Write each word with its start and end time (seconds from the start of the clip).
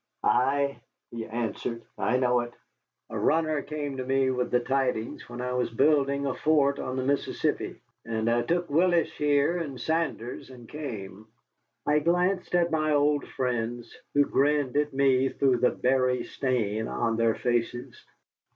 "Ay," 0.23 0.81
he 1.11 1.27
answered, 1.27 1.83
"I 1.95 2.17
know 2.17 2.39
it. 2.39 2.53
A 3.11 3.19
runner 3.19 3.61
came 3.61 3.97
to 3.97 4.03
me 4.03 4.31
with 4.31 4.49
the 4.49 4.59
tidings, 4.59 5.29
where 5.29 5.43
I 5.43 5.51
was 5.53 5.69
building 5.69 6.25
a 6.25 6.33
fort 6.33 6.79
on 6.79 6.95
the 6.95 7.03
Mississippi, 7.03 7.79
and 8.03 8.27
I 8.27 8.41
took 8.41 8.67
Willis 8.67 9.13
here 9.13 9.59
and 9.59 9.79
Saunders, 9.79 10.49
and 10.49 10.67
came." 10.67 11.27
I 11.85 11.99
glanced 11.99 12.55
at 12.55 12.71
my 12.71 12.93
old 12.93 13.27
friends, 13.27 13.95
who 14.15 14.25
grinned 14.25 14.75
at 14.75 14.91
me 14.91 15.29
through 15.29 15.57
the 15.57 15.69
berry 15.69 16.23
stain 16.23 16.87
on 16.87 17.15
their 17.15 17.35
faces. 17.35 18.03